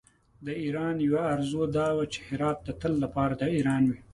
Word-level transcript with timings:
د 0.45 0.47
ایران 0.63 0.95
یوه 1.07 1.21
آرزو 1.33 1.63
دا 1.77 1.87
وه 1.95 2.05
چې 2.13 2.19
هرات 2.27 2.57
د 2.63 2.69
تل 2.81 2.93
لپاره 3.03 3.33
د 3.37 3.43
ایران 3.55 3.83
وي. 3.91 3.99